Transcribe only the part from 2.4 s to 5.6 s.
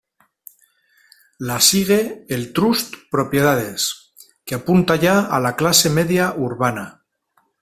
Trust Propiedades", que apunta ya a la